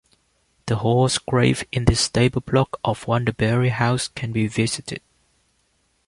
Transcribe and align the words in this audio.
The 0.65 0.77
horse's 0.77 1.19
grave 1.19 1.63
in 1.71 1.85
the 1.85 1.93
stable 1.93 2.41
block 2.41 2.79
of 2.83 3.05
Wandlebury 3.05 3.69
House 3.69 4.07
can 4.07 4.31
be 4.31 4.47
visited. 4.47 5.03